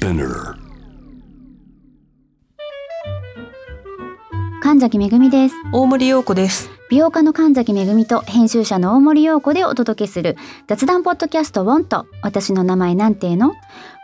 [0.00, 0.54] Spinner.
[4.62, 5.56] 神崎めぐみです。
[5.72, 6.70] 大森洋子です。
[6.88, 10.36] 美容家の神崎めぐみと編集者の大森洋子でお届けする
[10.68, 13.54] 雑談ポッドキャストウォンと私の名前なんての？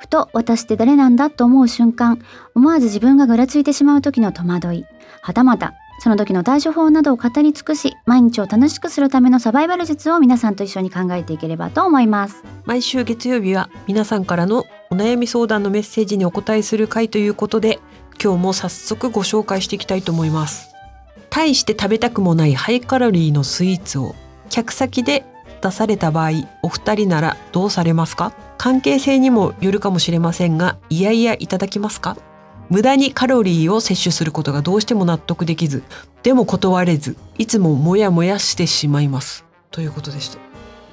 [0.01, 1.31] ふと私って誰なんだ？
[1.31, 2.19] と思う瞬間。
[2.57, 4.85] 思わず自分がぐらついてしまう時の戸惑い。
[5.23, 12.43] はたまたその時の対処法などを語り尽くし毎日を楽しくするためのサバイバル術を皆さんと一緒に考えていければと思います。
[12.65, 17.81] 毎週月曜日は皆さんからのお悩み相談のメッセージにお答えする回ということで、
[18.23, 20.73] 今日も早速ご紹介していきたいと思います。
[21.31, 24.15] 大して食べたくもないハイカロリーのスイーツを
[24.51, 25.27] 客先で
[25.61, 26.31] 出された場合、
[26.63, 28.33] お二人ならどうされますか？
[28.57, 32.17] 関係性にもよるかもしれませんが、いやいやいただきますか？
[32.69, 35.83] 無駄にカロリーを摂取することがどうしても納得できず、
[36.23, 39.45] でも断れず、いつもモヤモヤしてしまいます。
[39.73, 40.39] ということでした。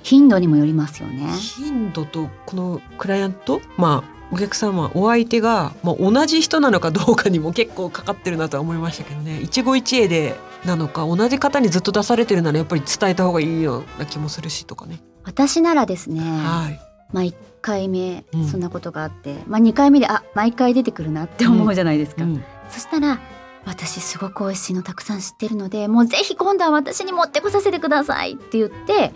[0.04, 1.28] 頻度にもよりますよね。
[1.38, 9.42] 頻度とこのクライアントまあお客様お相手が、まあ、同じ人なのかどうかにも結構かかってるなとは思いましたけどね。
[9.42, 10.36] 一期一会で
[10.66, 15.00] なのか同じ方にずっと出されてるならやっぱり伝えた方がいいような気もするしとかね。
[15.24, 16.80] 私ならですねはい。
[17.12, 18.48] まあ1回目うん。
[18.48, 22.44] そんなことがあって、まあ2回目であ毎回出てくるなって思うじゃないですか、うん。
[22.70, 23.20] そしたら
[23.66, 29.14] 私すごく美味しいのたくさん知ってるのでもうぜひ今度は私に持ってこさせてくださいって言って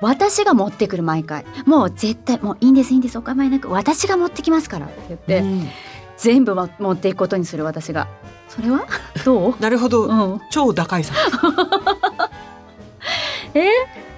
[0.00, 1.44] 私が持ってくる毎回。
[1.66, 3.18] もう絶対もういいんですいいんです。
[3.18, 3.70] お構いなく。
[3.70, 5.68] 私が持ってきますからって言って、うん。
[6.16, 8.08] 全部も持っていくことにする私が。
[8.48, 8.86] それは？
[9.24, 11.14] どう、なるほど、うん、超高いさ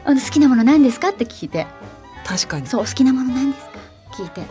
[0.05, 1.67] あの好きなもの何ですかって聞いて。
[2.27, 2.67] 確かに。
[2.67, 3.73] そう好きなもの何ですか
[4.13, 4.41] 聞いて。
[4.41, 4.47] うん。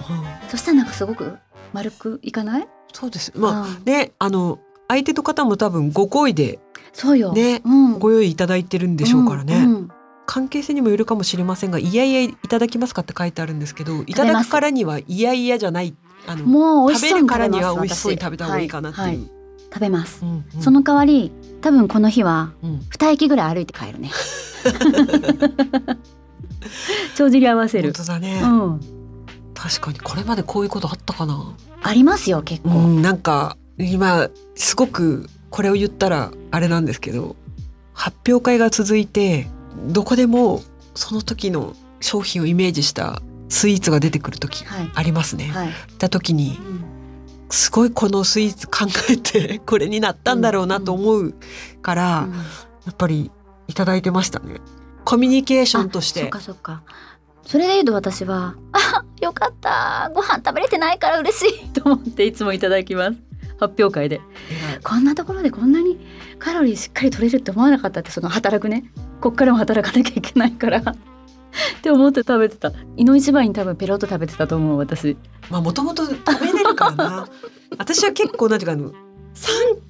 [0.49, 1.37] そしたらなんかすごく
[1.73, 2.67] 丸くいかない？
[2.93, 3.31] そうです。
[3.35, 3.83] まあうん。
[3.85, 6.59] ねあの相手の方も多分ご好意で
[6.91, 9.70] そうよ、ねうん、ご用意いただいてるんでしょうからね、うんうん
[10.31, 15.93] 関係性にもよるかもしれませんがいやいやいただきますかって書いてあるんですけどいただくからにはいやいやじゃない
[16.25, 19.17] あのもう食べるからには美味しそうに私食べた方がいいかなっていう、はい。
[19.17, 19.29] はい。
[19.73, 20.61] 食べます、うんうん。
[20.61, 22.79] その代わり多分この日はうん。
[22.89, 24.09] 二駅ぐらい歩いて帰るね。
[27.17, 27.91] 帳尻合わせる。
[27.93, 28.79] 本当だね、うん。
[29.53, 37.35] 確かにこれまでこういうことあったかな、ありますよ結構、うん、なんか今すごくこれを言ったらあれなんですけど
[37.93, 39.49] 発表会が続いて
[39.87, 40.61] どこでも
[40.95, 44.91] その時の商品をイメージしたスイーツが出てくる時はい。
[44.93, 45.49] ありますね。
[45.49, 46.83] はい、行った時にうん。
[47.49, 51.35] すごいこのスイーツ考えてこれになったんだろうなと思う
[51.81, 52.33] から、うん。
[52.33, 52.39] や
[52.91, 53.31] っぱり
[53.67, 54.59] いただいてましたね。
[55.03, 56.39] コミュニケーションとしあそってか。
[56.39, 56.83] そっか。
[57.43, 63.17] それで言うと私はあよかったご飯食べれてないから嬉しいと思っていつもいただきます
[63.61, 64.19] 発表会で。
[64.83, 65.99] こんなところでこんなに
[66.39, 68.91] カロリーしっかり取れるって思わなかったってその働くね。
[69.21, 70.79] こっからも働かなきゃいけないから。
[70.81, 72.71] って思って食べてた。
[72.97, 75.15] 胃の一番に多分ペロッと食べてたと思う私。
[75.49, 77.27] まあもともと食べれるからな。
[77.77, 78.93] 私は結構なんていうかあの3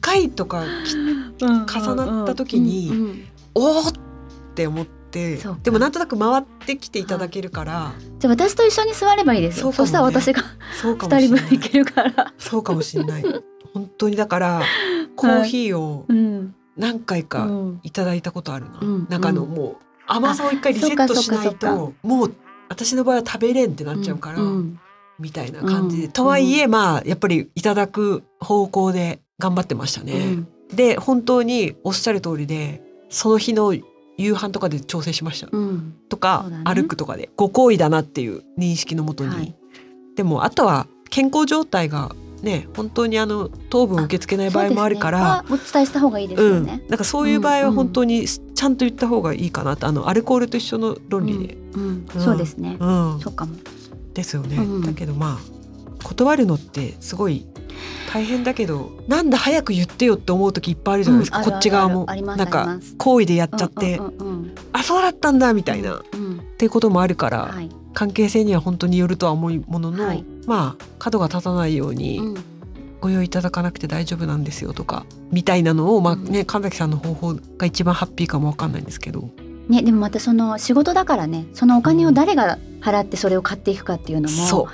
[0.01, 0.63] 回とか
[1.39, 3.25] 重なった時にうんうん。
[3.55, 3.93] おーっ
[4.53, 5.00] て思って
[5.41, 5.59] そうか。
[5.63, 9.71] でもなんとなく回ってきていただけるから、じゃあ私と一緒に座ればいいですよ。
[9.71, 10.43] そ,、したら私が
[10.81, 11.45] そうかも二しれない。
[11.45, 12.33] 人分いけるから。
[12.37, 13.23] そうかもしれない。
[13.73, 14.61] 本当にだから
[15.15, 16.55] コーヒーをうん。
[16.77, 17.79] 何回かうん。
[17.83, 19.07] いただいたことあるな、うん。
[19.09, 19.49] なんかあの、うん。
[19.49, 19.77] もう
[20.07, 22.35] 甘さを一回リセットしないともう
[22.69, 24.79] 私の場合は食べれんってなっちゃうから、ん。
[25.19, 26.11] みたいな感じで、うん。
[26.11, 30.13] とはいえまあやっぱりいただく方向で頑張ってましたね。
[30.13, 30.47] うん。
[30.75, 33.73] で本当におっしゃる通りでその日の
[34.17, 35.95] 夕飯とかで調整しました、うん。
[36.09, 36.61] とか、ね。
[36.65, 37.29] 歩くとかで。
[37.35, 39.55] ご好意だなっていう認識のもとに、はい。
[40.15, 45.43] でもあとは健康状態がね本当にあの糖分を受け付けない場合もあるから。
[45.43, 45.47] ね。
[45.49, 46.83] お伝えした方がいいですうん、よね。
[46.89, 49.87] なんかそういう場合は本当にちゃんと言った方がいいかなと。
[49.87, 52.05] あのアルコールと一緒の論理で、うん。
[52.13, 52.21] うん。
[52.21, 52.77] そうですね。
[52.79, 53.19] うん。
[53.19, 53.55] そうかも。
[54.13, 54.81] ですよね、うん。
[54.81, 55.60] だけどまあ
[56.03, 57.45] 断るのってすごい
[58.11, 62.05] 大変だけどなんだ早く言ってよって思う時いっぱいあるじゃないですか、うんこっち側も。
[62.05, 66.41] なんか好意でやっちゃって、うんうんうんあそうだったんだみたいな、っうん。
[66.57, 67.69] ていうこともあるから、はい。
[67.93, 70.25] 関係性には本当によるとは思うものの、はい。
[70.47, 72.43] まあ角が立たないようにうん。
[72.99, 76.23] ご用意いただかなくて大丈夫なんですよとかみたいなのをまあうん。
[76.25, 79.29] ね神崎さんの方法が一番ハッピーかもわかんないんですけど、
[79.69, 84.67] ねでもまたその仕事だからねそのお金を誰が払ってそれを買っていくかっていうのも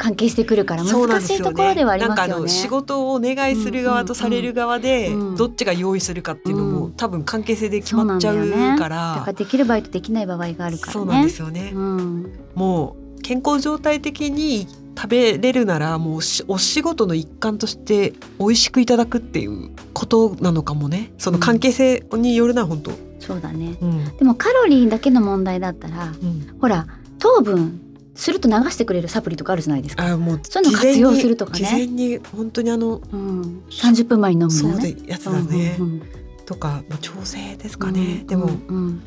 [0.00, 2.32] 関係してくるから難しいところではありますよね。
[2.32, 6.92] かあの仕事をお願いする側とされる側でどっちが用意するかっていうのも、うん。
[6.92, 9.14] 多分関係性で決まっちゃうから。
[9.16, 10.78] だからできる場合とできない場合があるからね。
[10.92, 12.32] そうなんですよね、うん。
[12.54, 14.66] もう健康状態的に
[14.96, 21.12] 食べれるならもうしお仕事の一環として美味しくいただくっていうことなのかもね。
[21.18, 23.76] その関係性によるな本当、そうだね。
[23.82, 24.16] うん。
[24.16, 26.58] でもカロリーだけの問題だったらうん。
[26.58, 26.86] ほら
[27.18, 30.06] 糖分すると流してくれるサプリとかあるじゃないですか。
[30.06, 31.58] あもうそういうの活用するとかね。
[31.58, 34.92] 事前に本当にあのうん、30分前に飲むのね。
[34.92, 36.02] でやつだね、うんうん
[36.50, 39.02] とか、まあ、調整ですうんかね、でも、うんうん。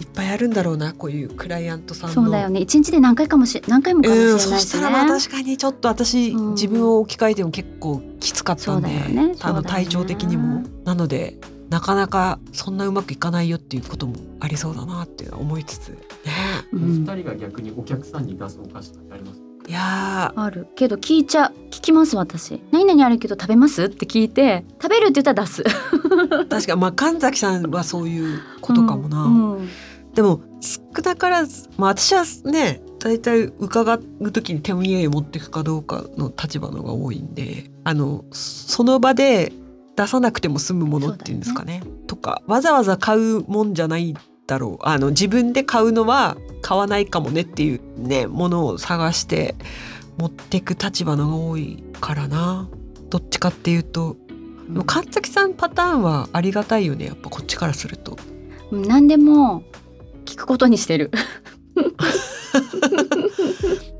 [0.00, 2.14] いっぱいあるんだろうなこういうクライアントさんの。
[2.14, 2.60] そうだよね。
[2.60, 4.58] 一日で何回かもし何回もかもしれうん、ないしね。
[4.58, 6.54] そしたらまあ確かにちょっと私、うん。
[6.54, 9.34] 自分を置き換えても結構きつかったんで、ねね。
[9.40, 10.64] あの体調的にも。
[10.84, 15.88] なのでなかなかそんなうまくいかないよっていうこともありそうだなって思いつつ。
[15.90, 15.96] ね。
[16.72, 17.04] うん。
[17.04, 19.40] 二人が逆にお客さんに出すお菓子ってあります？
[19.68, 22.62] いやあるけど聞いちゃ聞きます私。
[22.72, 25.62] 何々あるけど食べますって聞いて食べるって言ったら出す。
[25.62, 29.68] ー 確かにまあ神崎さんはそういうことかもな、うんうん。
[30.14, 39.52] でも少なからず、まあ、私はね大体伺う時に手土産持っていくかどうかの立場のが多いんであのその場で
[39.98, 41.82] 出さなくても済むものっていうんですかね。
[42.06, 44.14] とかわざわざ買うもんじゃない
[44.46, 44.86] だろう。
[44.86, 49.56] あの自分で買うのは買わないかもねっていうねものを探して
[50.16, 52.68] 持っていく立場のが多いからな。
[53.10, 54.16] どっちかっていうと。
[54.68, 57.06] でも神崎さんパターンはありがたいよね。
[57.06, 58.16] やっぱこっちからすると。
[58.70, 59.64] うん何でも
[60.26, 61.10] 聞くことにしてる。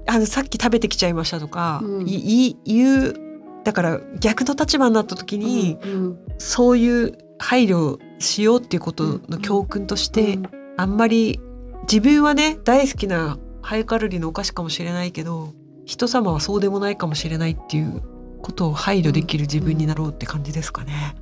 [0.07, 2.09] あのさっき食べてきちゃいましたとか、うん。
[2.09, 3.28] いい言う
[3.65, 11.41] だから逆の立場になった時に、うんそういう配慮しようっていうことの教訓として、うんあんまり
[11.83, 15.53] 自分はね大好きなハイカロリーのお菓子かもしれないけど
[15.85, 18.01] 人様はそうでもないかもしれないっていう
[18.41, 21.17] ことを配慮できる自分になろうって感じですかね。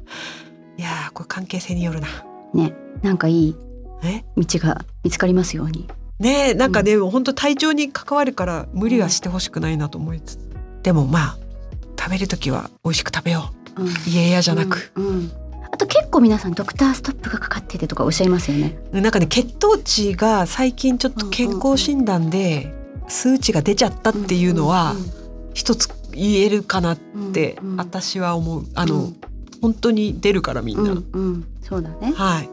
[0.76, 2.08] いやーこれ関係性によるな。
[2.52, 3.56] ねなんかいい
[4.02, 5.88] ね道が見つかりますように。
[6.18, 10.50] ねえなんかね、本当体調に関わるから無理はしてほしくないなと思いつつ、
[10.82, 11.38] でもまあ
[12.06, 13.82] 食べる時は美味しく食べよう。
[13.82, 13.86] ん。
[13.88, 15.32] う家やじゃなく、うんうん。
[15.72, 18.78] あと結構皆さんドクターストップがかかっててとかおっしゃいますよね。
[18.92, 22.72] なんかね血糖値が最近ちょっと健康診断で
[23.08, 24.94] 数値が出ちゃったっていうのは
[25.52, 27.76] 一つ言えるかなっうんてうん。
[27.76, 28.64] 私は思う。
[28.76, 29.16] あの、うん。
[29.60, 31.46] 本当に出るからみんな、うんうん。
[31.60, 32.12] そうだね。
[32.14, 32.48] はい。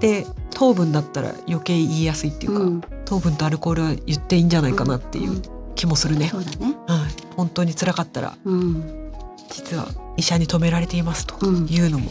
[0.00, 2.80] で糖分だったら余計言いやすいっていうか、うん。
[3.06, 5.42] 糖分とアルコールは言っていいんじゃないかなっていんう
[5.74, 6.76] 気もするね、そうだね。
[6.86, 9.12] はい、本当に辛かったらうん
[9.48, 9.88] 実は
[10.18, 12.10] 医者に止められていますとうんいうのも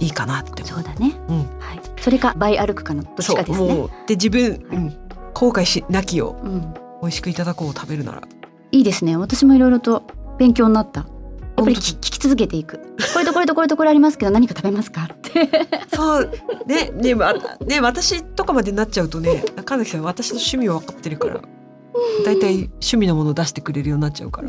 [0.00, 1.14] いいかなって思そうだね。
[1.28, 1.80] うんはい。
[2.00, 3.88] それか倍歩くかのどっちかですね。
[4.08, 4.96] で自分、うん、
[5.32, 6.74] 後悔しなきをうん。
[7.02, 8.22] 美味しくいただこう食べるなら
[8.72, 9.16] いいですね。
[9.16, 10.02] 私もいろいろと
[10.38, 11.00] 勉強になった。
[11.00, 11.08] やっ
[11.64, 12.78] ぱり本聞聞き続けていく。
[13.12, 15.08] これとこれとこれとこれありますけど何か食べますか？
[15.12, 15.48] って。
[15.94, 16.30] そう
[16.66, 17.34] ねねわ
[17.64, 21.40] ね私とかまでなっちゃうとね神崎さん私の趣味は分かってるから
[22.24, 24.48] だいたい趣味のものを出してくれるようになっちゃうから。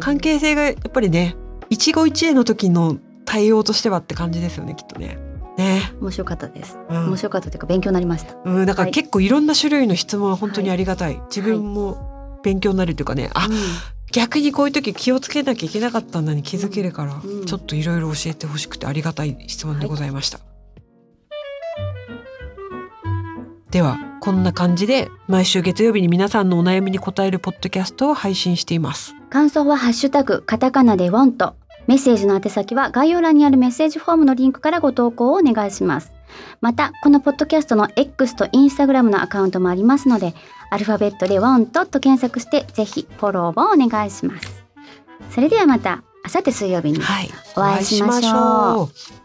[0.00, 1.36] 関係性がやっぱりね
[1.70, 5.18] 一期一会の時の対応としてはって感じですよねきっとね。
[5.58, 6.78] ね、面白かったです。
[6.88, 7.08] うん。
[7.08, 8.34] 面白かったというか勉強になりました。
[8.44, 8.92] うん、だからはい。
[8.92, 13.52] 結構いろんな種類の質問は本当にありがたい、自分も勉強になるというかねあうん。
[14.12, 17.44] 逆にこういう時気をつけなきゃいけなかったんだに気づけるから、うん。
[17.44, 20.40] ちょっといろいろ教えてほしくてありがたい質問でございました、
[23.70, 29.16] ではこんな感じで毎週月曜日に皆さんのお悩みに答えるポッドキャストを配信しています。
[29.30, 31.56] 感想はハッシュタグカタカナでワンと
[31.88, 36.12] メッセージの宛先は概要欄にあるメッセージフォームのリンクからご投稿をお願いします。
[36.60, 40.34] またこのポッドキャストの X と Instagram のアカウントもありますので
[40.70, 44.64] アルファベットでワンとと検索してぜひフォローをお願いします。
[45.30, 48.32] それではまた明後日水曜日にはいお会いしましょう。
[48.34, 49.21] お会いしましょう